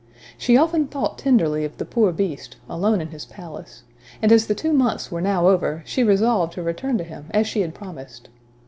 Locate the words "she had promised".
7.45-8.27